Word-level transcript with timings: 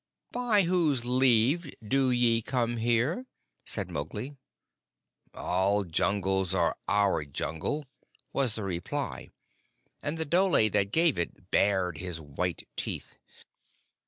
"By 0.31 0.63
whose 0.63 1.05
leave 1.05 1.71
do 1.87 2.09
ye 2.09 2.41
come 2.41 2.77
here?" 2.77 3.27
said 3.67 3.91
Mowgli. 3.91 4.35
"All 5.35 5.83
Jungles 5.83 6.55
are 6.55 6.75
our 6.87 7.23
Jungle," 7.23 7.85
was 8.33 8.55
the 8.55 8.63
reply, 8.63 9.29
and 10.01 10.17
the 10.17 10.25
dhole 10.25 10.71
that 10.71 10.91
gave 10.91 11.19
it 11.19 11.51
bared 11.51 11.99
his 11.99 12.19
white 12.19 12.67
teeth. 12.75 13.19